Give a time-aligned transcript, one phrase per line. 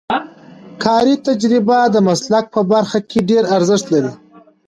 [0.83, 4.11] کاري تجربه د مسلک په برخه کې ډېر ارزښت لري.